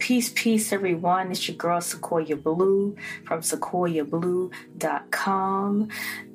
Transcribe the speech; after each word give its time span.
Peace, 0.00 0.32
peace, 0.34 0.72
everyone. 0.72 1.30
It's 1.30 1.46
your 1.46 1.56
girl 1.58 1.82
Sequoia 1.82 2.34
Blue 2.34 2.96
from 3.26 3.42
sequoiablue.com. 3.42 5.88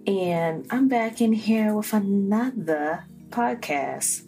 And 0.06 0.68
I'm 0.70 0.88
back 0.88 1.20
in 1.20 1.34
here 1.34 1.74
with 1.74 1.92
another 1.92 3.06
podcast. 3.30 4.22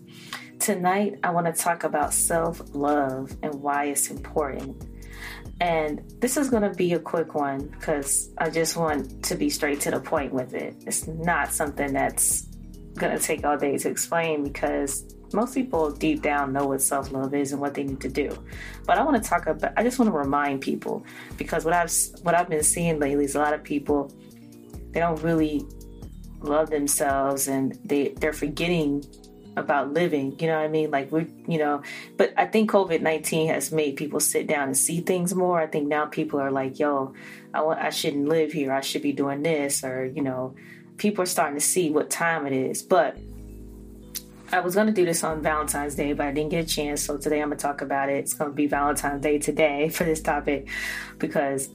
Tonight, 0.59 1.19
I 1.23 1.29
want 1.29 1.45
to 1.45 1.53
talk 1.53 1.83
about 1.83 2.15
self 2.15 2.63
love 2.73 3.37
and 3.43 3.53
why 3.61 3.85
it's 3.85 4.09
important. 4.09 4.83
And 5.61 6.01
this 6.19 6.35
is 6.35 6.49
going 6.49 6.63
to 6.63 6.71
be 6.71 6.93
a 6.93 6.99
quick 6.99 7.35
one 7.35 7.67
because 7.67 8.31
I 8.39 8.49
just 8.49 8.75
want 8.75 9.23
to 9.25 9.35
be 9.35 9.51
straight 9.51 9.81
to 9.81 9.91
the 9.91 9.99
point 9.99 10.33
with 10.33 10.55
it. 10.55 10.75
It's 10.87 11.05
not 11.07 11.53
something 11.53 11.93
that's 11.93 12.47
going 12.95 13.15
to 13.15 13.23
take 13.23 13.45
all 13.45 13.55
day 13.55 13.77
to 13.77 13.87
explain 13.87 14.43
because 14.43 15.03
most 15.33 15.53
people 15.53 15.91
deep 15.91 16.21
down 16.21 16.53
know 16.53 16.67
what 16.67 16.81
self 16.81 17.11
love 17.11 17.33
is 17.33 17.51
and 17.51 17.61
what 17.61 17.73
they 17.73 17.83
need 17.83 18.01
to 18.01 18.09
do. 18.09 18.37
But 18.85 18.97
I 18.97 19.03
want 19.03 19.21
to 19.21 19.29
talk 19.29 19.47
about. 19.47 19.73
I 19.77 19.83
just 19.83 19.99
want 19.99 20.11
to 20.11 20.17
remind 20.17 20.61
people 20.61 21.05
because 21.37 21.65
what 21.65 21.73
I've 21.73 21.93
what 22.23 22.35
I've 22.35 22.49
been 22.49 22.63
seeing 22.63 22.99
lately 22.99 23.25
is 23.25 23.35
a 23.35 23.39
lot 23.39 23.53
of 23.53 23.63
people 23.63 24.11
they 24.91 24.99
don't 24.99 25.21
really 25.21 25.65
love 26.41 26.69
themselves 26.69 27.47
and 27.47 27.77
they 27.83 28.09
they're 28.09 28.33
forgetting 28.33 29.03
about 29.57 29.93
living. 29.93 30.37
You 30.39 30.47
know 30.47 30.55
what 30.55 30.65
I 30.65 30.67
mean? 30.67 30.91
Like 30.91 31.11
we, 31.11 31.27
you 31.47 31.57
know. 31.57 31.81
But 32.15 32.33
I 32.37 32.45
think 32.45 32.71
COVID 32.71 33.01
nineteen 33.01 33.49
has 33.49 33.71
made 33.71 33.95
people 33.95 34.19
sit 34.19 34.47
down 34.47 34.67
and 34.67 34.77
see 34.77 35.01
things 35.01 35.33
more. 35.33 35.59
I 35.59 35.67
think 35.67 35.87
now 35.87 36.05
people 36.05 36.39
are 36.39 36.51
like, 36.51 36.79
"Yo, 36.79 37.13
I 37.53 37.61
want, 37.61 37.79
I 37.79 37.89
shouldn't 37.89 38.27
live 38.27 38.51
here. 38.51 38.71
I 38.71 38.81
should 38.81 39.01
be 39.01 39.11
doing 39.11 39.41
this," 39.43 39.83
or 39.83 40.05
you 40.05 40.21
know, 40.21 40.55
people 40.97 41.23
are 41.23 41.27
starting 41.27 41.55
to 41.55 41.65
see 41.65 41.89
what 41.89 42.09
time 42.09 42.45
it 42.45 42.53
is. 42.53 42.83
But 42.83 43.17
I 44.51 44.61
was 44.61 44.75
going 44.75 44.87
to 44.87 44.93
do 44.93 45.03
this 45.03 45.25
on 45.25 45.41
Valentine's 45.41 45.95
Day, 45.95 46.13
but 46.13 46.25
I 46.25 46.31
didn't 46.31 46.51
get 46.51 46.63
a 46.63 46.67
chance. 46.67 47.03
So 47.03 47.17
today 47.17 47.41
I'm 47.41 47.49
going 47.49 47.57
to 47.57 47.61
talk 47.61 47.81
about 47.81 48.09
it. 48.09 48.17
It's 48.17 48.33
going 48.33 48.49
to 48.49 48.55
be 48.55 48.65
Valentine's 48.65 49.21
Day 49.21 49.39
today 49.39 49.89
for 49.93 50.05
this 50.05 50.21
topic 50.21 50.69
because 51.17 51.69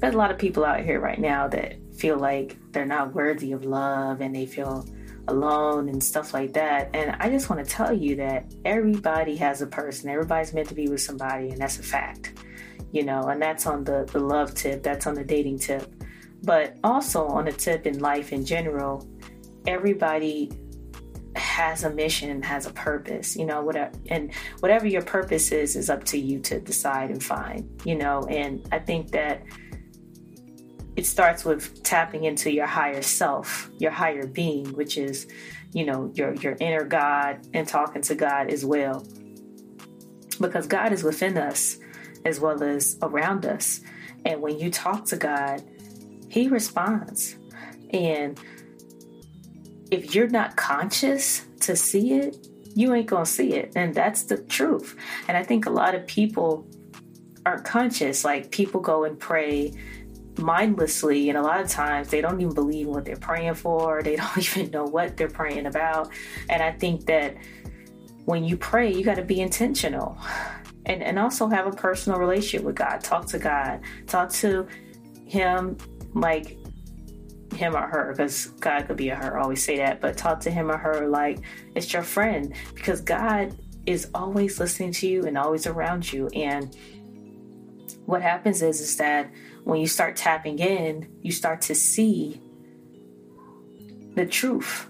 there's 0.00 0.14
a 0.14 0.18
lot 0.18 0.30
of 0.30 0.38
people 0.38 0.64
out 0.64 0.80
here 0.80 1.00
right 1.00 1.18
now 1.18 1.48
that 1.48 1.76
feel 1.94 2.16
like 2.16 2.56
they're 2.72 2.86
not 2.86 3.14
worthy 3.14 3.52
of 3.52 3.64
love 3.64 4.22
and 4.22 4.34
they 4.34 4.46
feel 4.46 4.86
alone 5.28 5.88
and 5.88 6.02
stuff 6.02 6.32
like 6.32 6.54
that. 6.54 6.90
And 6.94 7.14
I 7.20 7.28
just 7.28 7.50
want 7.50 7.64
to 7.64 7.70
tell 7.70 7.92
you 7.92 8.16
that 8.16 8.52
everybody 8.64 9.36
has 9.36 9.60
a 9.60 9.66
person, 9.66 10.08
everybody's 10.08 10.52
meant 10.54 10.68
to 10.68 10.74
be 10.74 10.88
with 10.88 11.00
somebody, 11.00 11.50
and 11.50 11.58
that's 11.58 11.78
a 11.78 11.82
fact, 11.82 12.34
you 12.92 13.04
know, 13.04 13.22
and 13.28 13.40
that's 13.40 13.66
on 13.66 13.84
the, 13.84 14.08
the 14.12 14.20
love 14.20 14.54
tip, 14.54 14.82
that's 14.82 15.06
on 15.06 15.14
the 15.14 15.24
dating 15.24 15.58
tip. 15.58 15.94
But 16.42 16.76
also 16.84 17.26
on 17.26 17.46
the 17.46 17.52
tip 17.52 17.86
in 17.86 18.00
life 18.00 18.32
in 18.32 18.44
general, 18.44 19.08
everybody 19.66 20.50
has 21.54 21.84
a 21.84 21.90
mission 21.90 22.30
and 22.30 22.44
has 22.44 22.66
a 22.66 22.72
purpose 22.72 23.36
you 23.36 23.46
know 23.46 23.62
whatever 23.62 23.92
and 24.08 24.32
whatever 24.60 24.86
your 24.86 25.02
purpose 25.02 25.52
is 25.52 25.76
is 25.76 25.88
up 25.88 26.02
to 26.02 26.18
you 26.18 26.40
to 26.40 26.58
decide 26.60 27.10
and 27.10 27.22
find 27.22 27.80
you 27.84 27.94
know 27.94 28.22
and 28.28 28.66
i 28.72 28.78
think 28.78 29.10
that 29.12 29.42
it 30.96 31.06
starts 31.06 31.44
with 31.44 31.82
tapping 31.82 32.24
into 32.24 32.52
your 32.52 32.66
higher 32.66 33.02
self 33.02 33.70
your 33.78 33.92
higher 33.92 34.26
being 34.26 34.66
which 34.74 34.98
is 34.98 35.28
you 35.74 35.84
know 35.84 36.10
your 36.14 36.34
your 36.36 36.56
inner 36.60 36.84
god 36.84 37.46
and 37.52 37.68
talking 37.68 38.00
to 38.00 38.14
god 38.14 38.50
as 38.50 38.64
well. 38.64 39.06
Because 40.40 40.66
god 40.66 40.92
is 40.92 41.02
within 41.02 41.36
us 41.36 41.78
as 42.24 42.40
well 42.40 42.62
as 42.62 42.96
around 43.02 43.44
us. 43.44 43.80
And 44.24 44.40
when 44.40 44.58
you 44.58 44.70
talk 44.70 45.04
to 45.06 45.16
god 45.16 45.62
he 46.30 46.48
responds. 46.48 47.36
And 47.90 48.40
if 49.94 50.14
you're 50.14 50.28
not 50.28 50.56
conscious 50.56 51.46
to 51.60 51.76
see 51.76 52.14
it, 52.14 52.48
you 52.74 52.92
ain't 52.94 53.06
gonna 53.06 53.24
see 53.24 53.52
it. 53.52 53.72
And 53.76 53.94
that's 53.94 54.24
the 54.24 54.38
truth. 54.38 54.96
And 55.28 55.36
I 55.36 55.44
think 55.44 55.66
a 55.66 55.70
lot 55.70 55.94
of 55.94 56.04
people 56.06 56.66
aren't 57.46 57.64
conscious. 57.64 58.24
Like 58.24 58.50
people 58.50 58.80
go 58.80 59.04
and 59.04 59.18
pray 59.18 59.72
mindlessly, 60.38 61.28
and 61.28 61.38
a 61.38 61.42
lot 61.42 61.60
of 61.60 61.68
times 61.68 62.08
they 62.08 62.20
don't 62.20 62.40
even 62.40 62.52
believe 62.52 62.88
what 62.88 63.04
they're 63.04 63.16
praying 63.16 63.54
for, 63.54 64.02
they 64.08 64.16
don't 64.16 64.38
even 64.38 64.70
know 64.72 64.84
what 64.84 65.16
they're 65.16 65.28
praying 65.28 65.66
about. 65.66 66.10
And 66.50 66.60
I 66.60 66.72
think 66.72 67.06
that 67.06 67.36
when 68.24 68.42
you 68.42 68.56
pray, 68.56 68.92
you 68.92 69.04
got 69.04 69.16
to 69.16 69.24
be 69.24 69.40
intentional. 69.40 70.18
And, 70.86 71.02
and 71.02 71.18
also 71.18 71.46
have 71.48 71.66
a 71.66 71.70
personal 71.70 72.18
relationship 72.18 72.62
with 72.62 72.74
God. 72.74 73.00
Talk 73.00 73.26
to 73.28 73.38
God. 73.38 73.80
Talk 74.06 74.30
to 74.32 74.66
Him 75.24 75.78
like 76.14 76.58
him 77.52 77.76
or 77.76 77.86
her 77.86 78.12
because 78.12 78.46
God 78.60 78.86
could 78.86 78.96
be 78.96 79.10
a 79.10 79.14
her. 79.14 79.38
I 79.38 79.42
always 79.42 79.64
say 79.64 79.76
that, 79.78 80.00
but 80.00 80.16
talk 80.16 80.40
to 80.40 80.50
him 80.50 80.70
or 80.70 80.76
her 80.76 81.08
like 81.08 81.40
it's 81.74 81.92
your 81.92 82.02
friend 82.02 82.54
because 82.74 83.00
God 83.00 83.56
is 83.86 84.08
always 84.14 84.58
listening 84.58 84.92
to 84.92 85.06
you 85.06 85.24
and 85.24 85.36
always 85.36 85.66
around 85.66 86.12
you. 86.12 86.28
And 86.28 86.74
what 88.06 88.22
happens 88.22 88.62
is 88.62 88.80
is 88.80 88.96
that 88.96 89.30
when 89.64 89.80
you 89.80 89.86
start 89.86 90.16
tapping 90.16 90.58
in, 90.58 91.08
you 91.22 91.32
start 91.32 91.60
to 91.62 91.74
see 91.74 92.40
the 94.14 94.26
truth. 94.26 94.88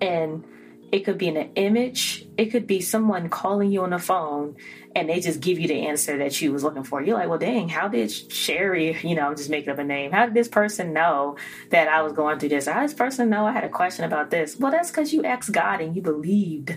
And 0.00 0.44
it 0.92 1.00
could 1.00 1.18
be 1.18 1.28
in 1.28 1.36
an 1.36 1.52
image, 1.54 2.26
it 2.36 2.46
could 2.46 2.66
be 2.66 2.80
someone 2.80 3.28
calling 3.28 3.70
you 3.70 3.82
on 3.82 3.90
the 3.90 3.98
phone 3.98 4.56
and 4.94 5.08
they 5.08 5.20
just 5.20 5.40
give 5.40 5.58
you 5.58 5.68
the 5.68 5.86
answer 5.86 6.18
that 6.18 6.40
you 6.40 6.52
was 6.52 6.64
looking 6.64 6.82
for. 6.82 7.00
You're 7.00 7.16
like, 7.16 7.28
well, 7.28 7.38
dang, 7.38 7.68
how 7.68 7.88
did 7.88 8.10
Sherry, 8.10 8.98
you 9.02 9.14
know, 9.14 9.28
I'm 9.28 9.36
just 9.36 9.50
making 9.50 9.70
up 9.70 9.78
a 9.78 9.84
name. 9.84 10.10
How 10.10 10.26
did 10.26 10.34
this 10.34 10.48
person 10.48 10.92
know 10.92 11.36
that 11.70 11.88
I 11.88 12.02
was 12.02 12.12
going 12.12 12.38
through 12.38 12.48
this? 12.48 12.66
How 12.66 12.80
did 12.80 12.90
this 12.90 12.96
person 12.96 13.30
know 13.30 13.46
I 13.46 13.52
had 13.52 13.64
a 13.64 13.68
question 13.68 14.04
about 14.04 14.30
this? 14.30 14.56
Well, 14.56 14.72
that's 14.72 14.90
because 14.90 15.12
you 15.12 15.24
asked 15.24 15.52
God 15.52 15.80
and 15.80 15.94
you 15.94 16.02
believed 16.02 16.76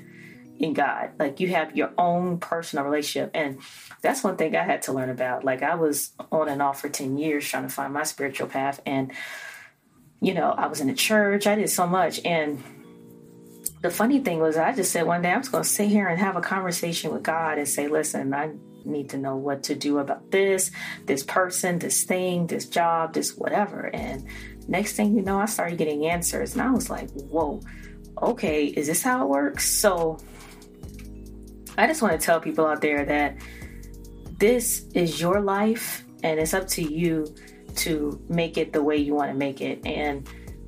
in 0.59 0.73
God. 0.73 1.11
Like 1.17 1.39
you 1.39 1.49
have 1.49 1.75
your 1.75 1.91
own 1.97 2.37
personal 2.39 2.85
relationship. 2.85 3.31
And 3.33 3.59
that's 4.01 4.23
one 4.23 4.37
thing 4.37 4.55
I 4.55 4.63
had 4.63 4.83
to 4.83 4.93
learn 4.93 5.09
about. 5.09 5.43
Like 5.43 5.63
I 5.63 5.75
was 5.75 6.11
on 6.31 6.49
and 6.49 6.61
off 6.61 6.81
for 6.81 6.89
10 6.89 7.17
years 7.17 7.47
trying 7.47 7.63
to 7.63 7.73
find 7.73 7.93
my 7.93 8.03
spiritual 8.03 8.47
path. 8.47 8.79
And, 8.85 9.11
you 10.21 10.33
know, 10.33 10.51
I 10.51 10.67
was 10.67 10.81
in 10.81 10.87
the 10.87 10.93
church, 10.93 11.47
I 11.47 11.55
did 11.55 11.69
so 11.69 11.87
much. 11.87 12.23
And 12.23 12.63
the 13.83 13.89
funny 13.89 14.19
thing 14.19 14.39
was, 14.39 14.55
I 14.55 14.71
just 14.71 14.93
said 14.93 15.05
one 15.05 15.21
day, 15.21 15.29
I'm 15.29 15.41
just 15.41 15.51
going 15.51 15.65
to 15.65 15.69
sit 15.69 15.89
here 15.89 16.07
and 16.07 16.17
have 16.17 16.37
a 16.37 16.41
conversation 16.41 17.11
with 17.11 17.21
God 17.21 17.57
and 17.57 17.67
say, 17.67 17.89
listen, 17.89 18.33
I 18.33 18.51
need 18.85 19.09
to 19.09 19.17
know 19.17 19.35
what 19.35 19.61
to 19.63 19.75
do 19.75 19.99
about 19.99 20.31
this, 20.31 20.71
this 21.05 21.21
person, 21.21 21.79
this 21.79 22.05
thing, 22.05 22.47
this 22.47 22.65
job, 22.65 23.13
this 23.13 23.35
whatever. 23.35 23.93
And 23.93 24.25
next 24.69 24.93
thing 24.93 25.13
you 25.13 25.21
know, 25.21 25.37
I 25.37 25.45
started 25.47 25.77
getting 25.77 26.05
answers. 26.07 26.53
And 26.53 26.61
I 26.61 26.71
was 26.71 26.89
like, 26.89 27.11
whoa, 27.11 27.59
okay, 28.21 28.67
is 28.67 28.87
this 28.87 29.03
how 29.03 29.25
it 29.25 29.27
works? 29.27 29.69
So 29.69 30.17
I 31.77 31.85
just 31.85 32.01
want 32.01 32.17
to 32.17 32.25
tell 32.25 32.39
people 32.39 32.65
out 32.65 32.79
there 32.79 33.03
that 33.03 33.35
this 34.37 34.85
is 34.93 35.19
your 35.19 35.41
life 35.41 36.05
and 36.23 36.39
it's 36.39 36.53
up 36.53 36.69
to 36.69 36.81
you 36.81 37.27
to 37.75 38.17
make 38.29 38.57
it 38.57 38.71
the 38.71 38.81
way 38.81 38.95
you 38.95 39.13
want 39.13 39.29
to 39.29 39.37
make 39.37 39.59
it. 39.59 39.85
And 39.85 40.25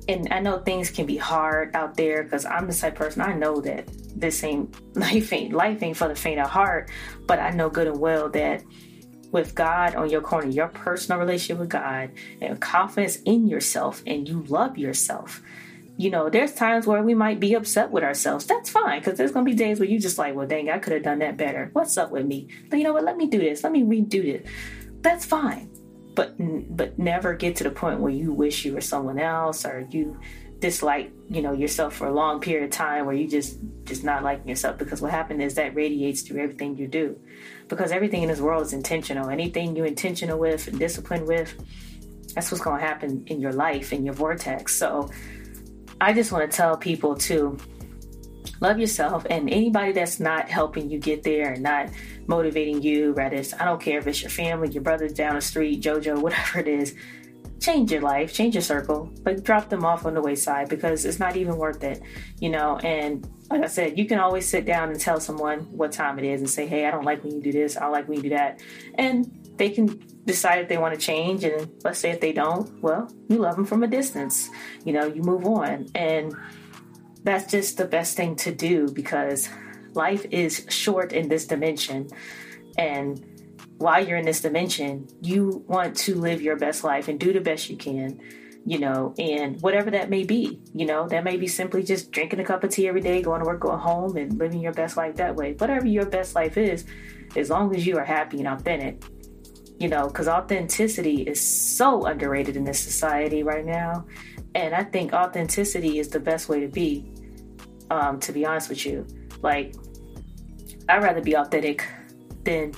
and 0.08 0.28
I 0.32 0.40
know 0.40 0.58
things 0.58 0.90
can 0.90 1.06
be 1.06 1.16
hard 1.16 1.74
out 1.74 1.96
there 1.96 2.22
because 2.22 2.44
I'm 2.44 2.68
the 2.68 2.74
type 2.74 2.94
person 2.94 3.22
I 3.22 3.32
know 3.34 3.60
that 3.62 3.88
this 4.14 4.44
ain't 4.44 4.74
life 4.96 5.32
ain't 5.32 5.52
life 5.52 5.82
ain't 5.82 5.96
for 5.96 6.08
the 6.08 6.14
faint 6.14 6.40
of 6.40 6.48
heart, 6.48 6.90
but 7.26 7.38
I 7.38 7.50
know 7.50 7.68
good 7.68 7.88
and 7.88 7.98
well 7.98 8.28
that 8.30 8.62
with 9.32 9.54
God 9.54 9.96
on 9.96 10.08
your 10.08 10.20
corner, 10.20 10.48
your 10.48 10.68
personal 10.68 11.20
relationship 11.20 11.58
with 11.58 11.68
God, 11.68 12.10
and 12.40 12.60
confidence 12.60 13.16
in 13.24 13.48
yourself, 13.48 14.02
and 14.06 14.28
you 14.28 14.44
love 14.44 14.78
yourself. 14.78 15.42
You 15.98 16.10
know, 16.10 16.30
there's 16.30 16.52
times 16.52 16.86
where 16.86 17.02
we 17.02 17.14
might 17.14 17.40
be 17.40 17.54
upset 17.54 17.90
with 17.90 18.04
ourselves. 18.04 18.46
That's 18.46 18.70
fine 18.70 19.00
because 19.00 19.18
there's 19.18 19.32
gonna 19.32 19.44
be 19.44 19.54
days 19.54 19.80
where 19.80 19.88
you 19.88 19.98
just 19.98 20.18
like, 20.18 20.34
well, 20.34 20.46
dang, 20.46 20.70
I 20.70 20.78
could 20.78 20.92
have 20.92 21.02
done 21.02 21.18
that 21.18 21.36
better. 21.36 21.70
What's 21.72 21.96
up 21.96 22.10
with 22.10 22.26
me? 22.26 22.48
But 22.70 22.78
you 22.78 22.84
know 22.84 22.92
what? 22.92 23.04
Let 23.04 23.16
me 23.16 23.26
do 23.26 23.38
this. 23.38 23.64
Let 23.64 23.72
me 23.72 23.82
redo 23.82 24.22
this. 24.22 24.48
That's 25.00 25.24
fine 25.24 25.75
but 26.16 26.34
but 26.76 26.98
never 26.98 27.34
get 27.34 27.54
to 27.56 27.64
the 27.64 27.70
point 27.70 28.00
where 28.00 28.12
you 28.12 28.32
wish 28.32 28.64
you 28.64 28.72
were 28.72 28.80
someone 28.80 29.20
else 29.20 29.64
or 29.64 29.86
you 29.90 30.18
dislike 30.58 31.12
you 31.28 31.42
know 31.42 31.52
yourself 31.52 31.94
for 31.94 32.06
a 32.08 32.12
long 32.12 32.40
period 32.40 32.64
of 32.64 32.70
time 32.70 33.04
where 33.04 33.14
you 33.14 33.28
just 33.28 33.58
just 33.84 34.02
not 34.02 34.24
liking 34.24 34.48
yourself. 34.48 34.78
Because 34.78 35.00
what 35.00 35.12
happened 35.12 35.40
is 35.40 35.54
that 35.54 35.76
radiates 35.76 36.22
through 36.22 36.42
everything 36.42 36.76
you 36.76 36.88
do. 36.88 37.16
Because 37.68 37.92
everything 37.92 38.22
in 38.22 38.28
this 38.28 38.40
world 38.40 38.62
is 38.62 38.72
intentional. 38.72 39.30
Anything 39.30 39.76
you're 39.76 39.86
intentional 39.86 40.38
with 40.38 40.66
and 40.66 40.78
disciplined 40.78 41.28
with 41.28 41.54
that's 42.34 42.50
what's 42.52 42.62
going 42.62 42.78
to 42.78 42.86
happen 42.86 43.24
in 43.28 43.40
your 43.40 43.52
life 43.52 43.92
in 43.94 44.04
your 44.04 44.14
vortex. 44.14 44.76
So 44.76 45.10
i 46.00 46.12
just 46.12 46.30
want 46.32 46.50
to 46.50 46.54
tell 46.54 46.76
people 46.76 47.14
to 47.16 47.56
love 48.60 48.78
yourself 48.78 49.26
and 49.30 49.50
anybody 49.50 49.92
that's 49.92 50.20
not 50.20 50.48
helping 50.48 50.90
you 50.90 50.98
get 50.98 51.22
there 51.22 51.52
and 51.52 51.62
not 51.62 51.88
motivating 52.26 52.82
you 52.82 53.12
rather 53.12 53.36
it's, 53.36 53.54
i 53.54 53.64
don't 53.64 53.80
care 53.80 53.98
if 53.98 54.06
it's 54.06 54.22
your 54.22 54.30
family 54.30 54.68
your 54.68 54.82
brother 54.82 55.08
down 55.08 55.34
the 55.34 55.40
street 55.40 55.80
jojo 55.80 56.20
whatever 56.20 56.58
it 56.58 56.68
is 56.68 56.94
change 57.60 57.90
your 57.90 58.02
life 58.02 58.32
change 58.32 58.54
your 58.54 58.62
circle 58.62 59.10
but 59.22 59.42
drop 59.42 59.68
them 59.68 59.84
off 59.84 60.04
on 60.04 60.14
the 60.14 60.20
wayside 60.20 60.68
because 60.68 61.04
it's 61.04 61.18
not 61.18 61.36
even 61.36 61.56
worth 61.56 61.82
it 61.82 62.02
you 62.40 62.50
know? 62.50 62.76
And 62.78 63.28
like 63.50 63.62
i 63.62 63.66
said 63.66 63.98
you 63.98 64.06
can 64.06 64.18
always 64.18 64.46
sit 64.46 64.66
down 64.66 64.90
and 64.90 65.00
tell 65.00 65.20
someone 65.20 65.60
what 65.76 65.92
time 65.92 66.18
it 66.18 66.24
is 66.24 66.40
and 66.40 66.50
say 66.50 66.66
hey 66.66 66.86
i 66.86 66.90
don't 66.90 67.04
like 67.04 67.22
when 67.22 67.34
you 67.34 67.40
do 67.40 67.52
this. 67.52 67.76
I 67.76 67.80
don't 67.80 67.92
like 67.92 68.08
when 68.08 68.18
you 68.18 68.22
do 68.24 68.30
that. 68.30 68.60
And 68.96 69.46
they 69.56 69.70
can 69.70 70.02
decide 70.26 70.58
if 70.58 70.68
they 70.68 70.76
want 70.76 70.94
to 70.94 71.00
change 71.00 71.44
and 71.44 71.70
let's 71.82 71.98
say 71.98 72.10
if 72.10 72.20
they 72.20 72.32
don't 72.32 72.82
well 72.82 73.08
you 73.28 73.38
love 73.38 73.56
them 73.56 73.64
from 73.64 73.82
a 73.84 73.86
distance 73.86 74.50
you 74.84 74.92
know 74.92 75.06
you 75.06 75.22
move 75.22 75.46
on. 75.46 75.86
And 75.94 76.34
that's 77.26 77.50
just 77.50 77.76
the 77.76 77.84
best 77.84 78.16
thing 78.16 78.36
to 78.36 78.54
do 78.54 78.88
because 78.92 79.50
life 79.94 80.24
is 80.30 80.64
short 80.70 81.12
in 81.12 81.28
this 81.28 81.46
dimension 81.46 82.08
and 82.78 83.24
while 83.78 84.06
you're 84.06 84.18
in 84.18 84.24
this 84.24 84.40
dimension, 84.40 85.06
you 85.20 85.64
want 85.66 85.96
to 85.96 86.14
live 86.14 86.40
your 86.40 86.56
best 86.56 86.84
life 86.84 87.08
and 87.08 87.20
do 87.20 87.32
the 87.32 87.40
best 87.40 87.68
you 87.68 87.76
can, 87.76 88.20
you 88.64 88.78
know, 88.78 89.14
and 89.18 89.60
whatever 89.60 89.90
that 89.90 90.08
may 90.08 90.24
be, 90.24 90.60
you 90.74 90.86
know, 90.86 91.06
that 91.08 91.24
may 91.24 91.36
be 91.36 91.46
simply 91.46 91.82
just 91.82 92.10
drinking 92.10 92.40
a 92.40 92.44
cup 92.44 92.64
of 92.64 92.70
tea 92.70 92.88
every 92.88 93.00
day, 93.00 93.20
going 93.20 93.40
to 93.40 93.46
work, 93.46 93.60
going 93.60 93.78
home, 93.78 94.16
and 94.16 94.38
living 94.38 94.60
your 94.60 94.72
best 94.72 94.96
life 94.96 95.16
that 95.16 95.36
way. 95.36 95.52
Whatever 95.54 95.86
your 95.86 96.06
best 96.06 96.34
life 96.34 96.56
is, 96.56 96.84
as 97.34 97.50
long 97.50 97.74
as 97.74 97.86
you 97.86 97.98
are 97.98 98.04
happy 98.04 98.38
and 98.38 98.48
authentic, 98.48 99.04
you 99.78 99.88
know, 99.88 100.06
because 100.06 100.26
authenticity 100.26 101.22
is 101.22 101.40
so 101.40 102.06
underrated 102.06 102.56
in 102.56 102.64
this 102.64 102.80
society 102.80 103.42
right 103.42 103.64
now. 103.64 104.06
And 104.56 104.74
I 104.74 104.84
think 104.84 105.12
authenticity 105.12 105.98
is 105.98 106.08
the 106.08 106.18
best 106.18 106.48
way 106.48 106.60
to 106.60 106.66
be, 106.66 107.04
um, 107.90 108.18
to 108.20 108.32
be 108.32 108.46
honest 108.46 108.70
with 108.70 108.86
you. 108.86 109.06
Like, 109.42 109.74
I'd 110.88 111.02
rather 111.02 111.20
be 111.20 111.36
authentic 111.36 111.86
than 112.42 112.72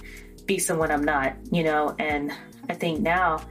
be 0.44 0.58
someone 0.58 0.90
I'm 0.90 1.04
not, 1.04 1.36
you 1.52 1.62
know, 1.62 1.94
and 2.00 2.32
I 2.68 2.74
think 2.74 2.98
now 2.98 3.46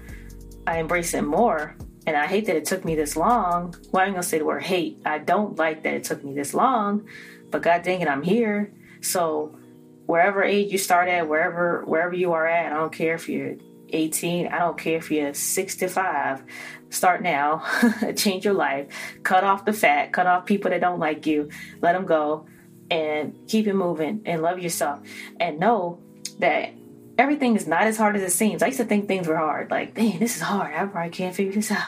I 0.68 0.80
embrace 0.80 1.14
it 1.14 1.22
more. 1.22 1.78
And 2.06 2.18
I 2.18 2.28
hate 2.28 2.46
that 2.48 2.58
it 2.58 2.66
took 2.66 2.84
me 2.84 2.96
this 2.96 3.16
long. 3.16 3.74
Why 3.92 4.02
Well, 4.02 4.08
I'm 4.08 4.12
gonna 4.12 4.24
say 4.24 4.40
the 4.40 4.46
word 4.46 4.64
hate. 4.64 5.02
I 5.06 5.20
don't 5.20 5.58
like 5.58 5.84
that 5.84 5.94
it 5.94 6.04
took 6.04 6.22
me 6.22 6.34
this 6.34 6.54
long, 6.54 7.08
but 7.50 7.62
god 7.62 7.84
dang 7.84 8.02
it, 8.02 8.10
I'm 8.10 8.24
here. 8.24 8.74
So 9.00 9.58
wherever 10.06 10.44
age 10.44 10.70
you 10.70 10.78
start 10.78 11.08
at, 11.08 11.30
wherever 11.30 11.84
wherever 11.86 12.14
you 12.14 12.34
are 12.34 12.46
at, 12.46 12.74
I 12.74 12.76
don't 12.76 12.94
care 12.94 13.16
if 13.16 13.30
you're 13.30 13.56
18, 13.90 14.48
I 14.48 14.60
don't 14.60 14.78
care 14.78 14.98
if 14.98 15.12
you're 15.12 15.34
65. 15.34 16.44
Start 16.90 17.22
now, 17.22 17.64
change 18.16 18.46
your 18.46 18.54
life, 18.54 18.88
cut 19.24 19.44
off 19.44 19.66
the 19.66 19.74
fat, 19.74 20.14
cut 20.14 20.28
off 20.28 20.46
people 20.46 20.72
that 20.72 20.82
don't 20.82 21.00
like 21.00 21.26
you, 21.26 21.50
let 21.82 21.94
them 21.94 22.06
go, 22.06 22.46
and 22.90 23.36
keep 23.48 23.68
it 23.68 23.74
moving 23.74 24.22
and 24.26 24.42
love 24.42 24.60
yourself. 24.60 25.00
And 25.40 25.60
know 25.60 26.00
that 26.40 26.72
everything 27.18 27.56
is 27.56 27.68
not 27.68 27.84
as 27.84 27.98
hard 27.98 28.16
as 28.16 28.22
it 28.22 28.32
seems. 28.32 28.64
I 28.64 28.68
used 28.68 28.80
to 28.80 28.86
think 28.86 29.08
things 29.08 29.28
were 29.28 29.38
hard. 29.38 29.72
Like, 29.72 29.98
man, 29.98 30.20
this 30.20 30.36
is 30.36 30.42
hard. 30.42 30.74
I 30.74 30.86
probably 30.86 31.12
can't 31.12 31.36
figure 31.36 31.54
this 31.54 31.72
out. 31.72 31.88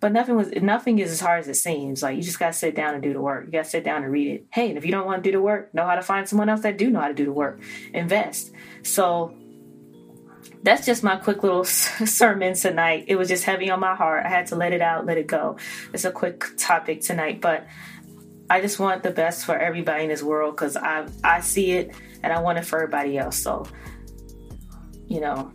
But 0.00 0.12
nothing 0.12 0.36
was 0.36 0.50
nothing 0.60 0.98
is 0.98 1.10
as 1.10 1.20
hard 1.20 1.40
as 1.40 1.48
it 1.48 1.54
seems. 1.54 2.02
Like 2.02 2.16
you 2.16 2.22
just 2.22 2.38
gotta 2.38 2.52
sit 2.52 2.74
down 2.74 2.92
and 2.92 3.02
do 3.02 3.14
the 3.14 3.22
work. 3.22 3.46
You 3.46 3.52
gotta 3.52 3.64
sit 3.64 3.84
down 3.84 4.02
and 4.02 4.12
read 4.12 4.28
it. 4.28 4.46
Hey, 4.52 4.68
and 4.68 4.76
if 4.76 4.84
you 4.84 4.92
don't 4.92 5.06
want 5.06 5.24
to 5.24 5.30
do 5.30 5.34
the 5.34 5.40
work, 5.40 5.72
know 5.72 5.86
how 5.86 5.94
to 5.94 6.02
find 6.02 6.28
someone 6.28 6.50
else 6.50 6.60
that 6.60 6.76
do 6.76 6.90
know 6.90 7.00
how 7.00 7.08
to 7.08 7.14
do 7.14 7.24
the 7.24 7.32
work. 7.32 7.60
Invest. 7.94 8.52
So 8.82 9.34
that's 10.64 10.86
just 10.86 11.02
my 11.04 11.16
quick 11.16 11.42
little 11.42 11.64
sermon 11.64 12.54
tonight. 12.54 13.04
It 13.06 13.16
was 13.16 13.28
just 13.28 13.44
heavy 13.44 13.70
on 13.70 13.80
my 13.80 13.94
heart. 13.94 14.24
I 14.26 14.30
had 14.30 14.46
to 14.46 14.56
let 14.56 14.72
it 14.72 14.80
out, 14.80 15.06
let 15.06 15.18
it 15.18 15.26
go. 15.26 15.58
It's 15.92 16.04
a 16.04 16.10
quick 16.10 16.44
topic 16.56 17.02
tonight, 17.02 17.40
but 17.40 17.66
I 18.50 18.60
just 18.60 18.78
want 18.78 19.02
the 19.02 19.10
best 19.10 19.44
for 19.44 19.56
everybody 19.56 20.04
in 20.04 20.08
this 20.08 20.22
world 20.22 20.56
because 20.56 20.76
I 20.76 21.06
I 21.22 21.40
see 21.40 21.72
it 21.72 21.94
and 22.22 22.32
I 22.32 22.40
want 22.40 22.58
it 22.58 22.64
for 22.64 22.82
everybody 22.82 23.18
else. 23.18 23.36
So 23.36 23.66
you 25.06 25.20
know, 25.20 25.52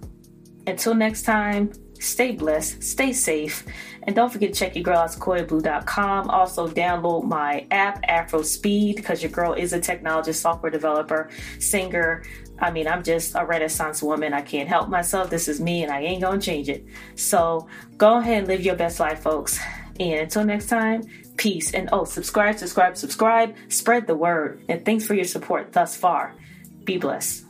until 0.67 0.93
next 0.93 1.23
time, 1.23 1.71
stay 1.99 2.31
blessed, 2.31 2.83
stay 2.83 3.13
safe, 3.13 3.65
and 4.03 4.15
don't 4.15 4.31
forget 4.31 4.53
to 4.53 4.59
check 4.59 4.75
your 4.75 4.83
girl 4.83 4.97
out 4.97 5.11
sequoiablue.com. 5.11 6.29
Also, 6.29 6.67
download 6.67 7.25
my 7.25 7.67
app, 7.69 7.99
Afro 8.07 8.41
Speed, 8.41 8.95
because 8.95 9.21
your 9.21 9.31
girl 9.31 9.53
is 9.53 9.73
a 9.73 9.79
technologist, 9.79 10.35
software 10.35 10.71
developer, 10.71 11.29
singer. 11.59 12.23
I 12.59 12.71
mean, 12.71 12.87
I'm 12.87 13.03
just 13.03 13.35
a 13.35 13.45
renaissance 13.45 14.01
woman. 14.01 14.33
I 14.33 14.41
can't 14.41 14.67
help 14.67 14.89
myself. 14.89 15.29
This 15.29 15.47
is 15.47 15.61
me, 15.61 15.83
and 15.83 15.91
I 15.91 16.01
ain't 16.01 16.21
gonna 16.21 16.41
change 16.41 16.69
it. 16.69 16.85
So 17.15 17.67
go 17.97 18.17
ahead 18.17 18.39
and 18.39 18.47
live 18.47 18.61
your 18.61 18.75
best 18.75 18.99
life, 18.99 19.21
folks. 19.21 19.59
And 19.99 20.21
until 20.21 20.45
next 20.45 20.67
time, 20.67 21.03
peace. 21.37 21.73
And 21.73 21.89
oh, 21.91 22.05
subscribe, 22.05 22.57
subscribe, 22.57 22.97
subscribe. 22.97 23.55
Spread 23.67 24.07
the 24.07 24.15
word. 24.15 24.63
And 24.69 24.85
thanks 24.85 25.05
for 25.05 25.13
your 25.13 25.25
support 25.25 25.73
thus 25.73 25.95
far. 25.95 26.35
Be 26.83 26.97
blessed. 26.97 27.45